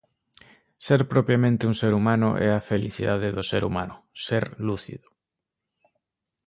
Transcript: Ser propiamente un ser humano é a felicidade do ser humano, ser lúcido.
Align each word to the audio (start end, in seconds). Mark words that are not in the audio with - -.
Ser 0.85 1.01
propiamente 1.13 1.67
un 1.71 1.75
ser 1.81 1.93
humano 1.99 2.29
é 2.47 2.49
a 2.53 2.65
felicidade 2.71 3.27
do 3.35 3.43
ser 3.51 3.61
humano, 3.69 3.95
ser 4.27 4.43
lúcido. 4.67 5.07